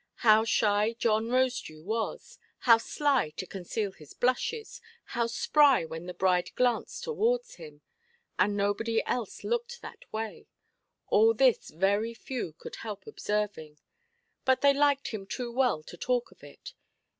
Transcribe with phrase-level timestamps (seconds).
[0.25, 6.13] How shy John Rosedew was, how sly to conceal his blushes, how spry when the
[6.15, 7.81] bride glanced towards him,
[8.39, 13.77] and nobody else looked that way—all this very few could help observing;
[14.43, 16.73] but they liked him too well to talk of it.